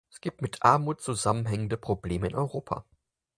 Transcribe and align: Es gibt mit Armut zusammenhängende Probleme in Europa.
Es 0.09 0.19
gibt 0.19 0.41
mit 0.41 0.63
Armut 0.63 0.99
zusammenhängende 1.03 1.77
Probleme 1.77 2.27
in 2.27 2.33
Europa. 2.33 2.85